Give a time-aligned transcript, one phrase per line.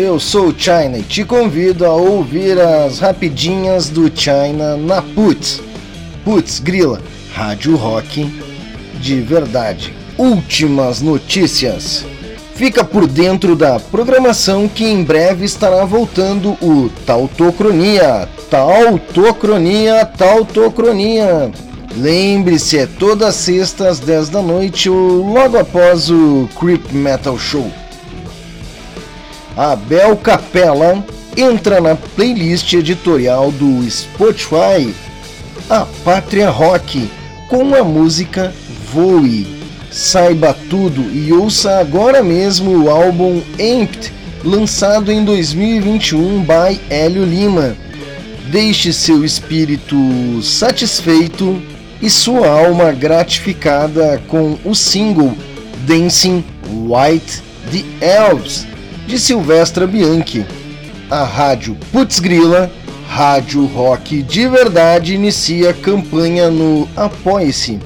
[0.00, 5.60] Eu sou o China e te convido a ouvir as rapidinhas do China na Putz.
[6.24, 7.02] Putz Grila,
[7.34, 8.32] Rádio Rock
[9.00, 9.92] de verdade.
[10.16, 12.06] Últimas notícias.
[12.54, 18.28] Fica por dentro da programação que em breve estará voltando o Tautocronia.
[18.48, 21.50] Tautocronia, Tautocronia.
[21.96, 27.68] Lembre-se, é toda sexta às 10 da noite ou logo após o Creep Metal Show.
[29.58, 31.04] Abel Capella
[31.36, 34.94] entra na playlist editorial do Spotify
[35.68, 37.10] A Pátria Rock
[37.48, 38.54] com a música
[38.92, 39.48] Voe.
[39.90, 44.12] Saiba tudo e ouça agora mesmo o álbum Empty,
[44.44, 47.76] lançado em 2021 by Hélio Lima.
[48.52, 49.96] Deixe seu espírito
[50.40, 51.60] satisfeito
[52.00, 55.36] e sua alma gratificada com o single
[55.84, 58.77] Dancing White the Elves
[59.08, 60.44] de Silvestra Bianchi.
[61.10, 62.70] A rádio Putz Grila,
[63.08, 67.80] rádio rock de verdade, inicia campanha no Apoie-se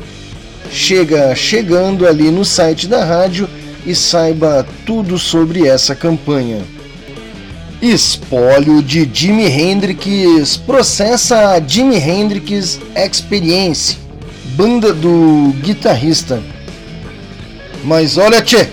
[0.73, 3.49] chega chegando ali no site da rádio
[3.87, 6.63] e saiba tudo sobre essa campanha.
[7.81, 13.99] Espólio de Jimi Hendrix processa a Jimi Hendrix Experience,
[14.57, 16.43] banda do guitarrista.
[17.85, 18.69] Mas olha, tchê,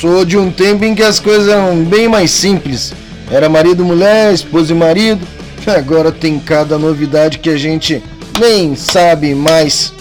[0.00, 2.94] sou de um tempo em que as coisas eram bem mais simples.
[3.30, 5.26] Era marido, mulher, esposa e marido.
[5.66, 8.02] Agora tem cada novidade que a gente
[8.40, 9.92] nem sabe mais.